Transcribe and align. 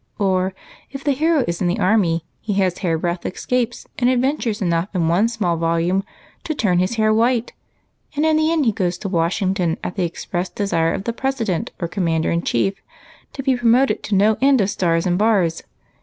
'Or, 0.17 0.55
if 0.89 1.03
the 1.03 1.11
hero 1.11 1.45
is 1.47 1.61
in 1.61 1.67
the 1.67 1.77
army, 1.77 2.25
he 2.39 2.53
has 2.53 2.79
hair 2.79 2.97
breadth 2.97 3.23
escapes 3.23 3.85
and 3.99 4.09
adventures 4.09 4.59
enough 4.59 4.87
in 4.95 5.07
one 5.07 5.27
small 5.27 5.57
volume 5.57 6.03
to 6.43 6.55
turn 6.55 6.79
his 6.79 6.95
hair 6.95 7.13
white, 7.13 7.53
and 8.15 8.25
in 8.25 8.35
the 8.35 8.51
end 8.51 8.65
he 8.65 8.71
goes 8.71 8.97
to 8.97 9.07
Washington 9.09 9.77
at 9.83 9.97
the 9.97 10.03
express 10.03 10.49
desire 10.49 10.91
of 10.95 11.03
the 11.03 11.13
President 11.13 11.69
or. 11.79 11.87
Commander 11.87 12.31
in 12.31 12.41
Chief 12.41 12.81
to 13.33 13.43
be 13.43 13.55
promoted 13.55 14.01
to 14.01 14.15
no 14.15 14.39
end 14.41 14.59
of 14.59 14.71
stars 14.71 15.05
and 15.05 15.19
bars. 15.19 15.61